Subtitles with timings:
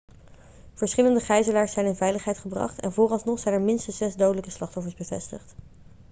[0.73, 5.55] verschillende gijzelaars zijn in veiligheid gebracht en vooralsnog zijn er minstens zes dodelijke slachtoffers bevestigd